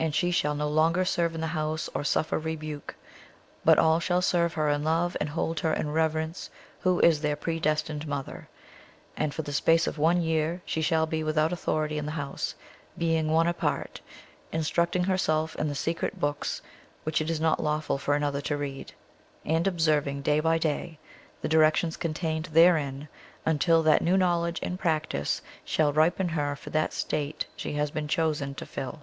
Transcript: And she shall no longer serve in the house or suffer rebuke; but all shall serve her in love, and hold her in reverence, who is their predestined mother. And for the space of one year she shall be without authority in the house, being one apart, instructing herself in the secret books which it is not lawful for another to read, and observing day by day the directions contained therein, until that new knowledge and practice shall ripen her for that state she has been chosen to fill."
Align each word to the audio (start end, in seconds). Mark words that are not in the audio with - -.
And 0.00 0.12
she 0.12 0.32
shall 0.32 0.56
no 0.56 0.66
longer 0.68 1.04
serve 1.04 1.36
in 1.36 1.40
the 1.40 1.46
house 1.46 1.88
or 1.94 2.02
suffer 2.02 2.36
rebuke; 2.36 2.96
but 3.64 3.78
all 3.78 4.00
shall 4.00 4.20
serve 4.20 4.54
her 4.54 4.68
in 4.68 4.82
love, 4.82 5.16
and 5.20 5.28
hold 5.28 5.60
her 5.60 5.72
in 5.72 5.92
reverence, 5.92 6.50
who 6.80 6.98
is 6.98 7.20
their 7.20 7.36
predestined 7.36 8.04
mother. 8.08 8.48
And 9.16 9.32
for 9.32 9.42
the 9.42 9.52
space 9.52 9.86
of 9.86 9.96
one 9.96 10.20
year 10.20 10.62
she 10.66 10.82
shall 10.82 11.06
be 11.06 11.22
without 11.22 11.52
authority 11.52 11.96
in 11.96 12.06
the 12.06 12.10
house, 12.18 12.56
being 12.98 13.30
one 13.30 13.46
apart, 13.46 14.00
instructing 14.50 15.04
herself 15.04 15.54
in 15.54 15.68
the 15.68 15.76
secret 15.76 16.18
books 16.18 16.60
which 17.04 17.20
it 17.20 17.30
is 17.30 17.40
not 17.40 17.62
lawful 17.62 17.96
for 17.96 18.14
another 18.14 18.40
to 18.42 18.56
read, 18.56 18.92
and 19.44 19.64
observing 19.68 20.22
day 20.22 20.40
by 20.40 20.58
day 20.58 20.98
the 21.40 21.48
directions 21.48 21.96
contained 21.96 22.46
therein, 22.46 23.06
until 23.46 23.80
that 23.84 24.02
new 24.02 24.16
knowledge 24.16 24.58
and 24.60 24.80
practice 24.80 25.40
shall 25.64 25.92
ripen 25.92 26.30
her 26.30 26.56
for 26.56 26.70
that 26.70 26.92
state 26.92 27.46
she 27.54 27.74
has 27.74 27.92
been 27.92 28.08
chosen 28.08 28.56
to 28.56 28.66
fill." 28.66 29.02